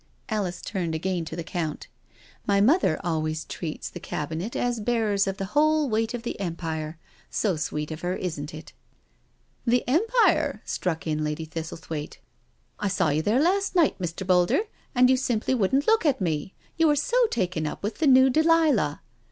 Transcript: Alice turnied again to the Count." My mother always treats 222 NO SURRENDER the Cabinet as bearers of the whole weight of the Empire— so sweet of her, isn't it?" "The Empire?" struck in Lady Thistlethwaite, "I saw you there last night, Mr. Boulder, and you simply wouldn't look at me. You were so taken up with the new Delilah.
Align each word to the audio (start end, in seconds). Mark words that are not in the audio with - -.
Alice 0.29 0.63
turnied 0.63 0.95
again 0.95 1.25
to 1.25 1.35
the 1.35 1.43
Count." 1.43 1.87
My 2.47 2.59
mother 2.59 2.99
always 3.03 3.45
treats 3.45 3.91
222 3.91 3.93
NO 3.93 4.49
SURRENDER 4.49 4.49
the 4.49 4.49
Cabinet 4.49 4.67
as 4.67 4.83
bearers 4.83 5.27
of 5.27 5.37
the 5.37 5.53
whole 5.53 5.89
weight 5.89 6.15
of 6.15 6.23
the 6.23 6.39
Empire— 6.39 6.97
so 7.43 7.55
sweet 7.55 7.91
of 7.91 8.01
her, 8.01 8.15
isn't 8.15 8.51
it?" 8.51 8.73
"The 9.67 9.87
Empire?" 9.87 10.63
struck 10.65 11.05
in 11.05 11.23
Lady 11.23 11.45
Thistlethwaite, 11.45 12.17
"I 12.79 12.87
saw 12.87 13.09
you 13.09 13.21
there 13.21 13.39
last 13.39 13.75
night, 13.75 13.99
Mr. 13.99 14.25
Boulder, 14.25 14.61
and 14.95 15.07
you 15.07 15.17
simply 15.17 15.53
wouldn't 15.53 15.85
look 15.85 16.03
at 16.03 16.19
me. 16.19 16.55
You 16.77 16.87
were 16.87 16.95
so 16.95 17.27
taken 17.27 17.67
up 17.67 17.83
with 17.83 17.99
the 17.99 18.07
new 18.07 18.31
Delilah. 18.31 19.03